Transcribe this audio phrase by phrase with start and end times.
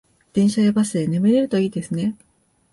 [0.33, 2.15] 電車やバスで眠れるといいですね